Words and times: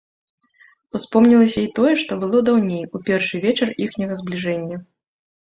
Успомнілася 0.99 1.59
і 1.65 1.67
тое, 1.79 1.91
што 2.03 2.17
было 2.23 2.41
даўней 2.49 2.83
у 2.87 2.97
першы 3.11 3.35
вечар 3.45 3.67
іхняга 3.87 4.13
збліжэння. 4.23 4.77